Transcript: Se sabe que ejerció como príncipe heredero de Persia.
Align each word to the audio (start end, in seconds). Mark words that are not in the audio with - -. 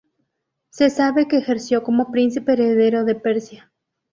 Se 0.71 0.89
sabe 0.89 1.27
que 1.27 1.37
ejerció 1.37 1.83
como 1.83 2.09
príncipe 2.11 2.53
heredero 2.53 3.03
de 3.05 3.13
Persia. 3.13 3.71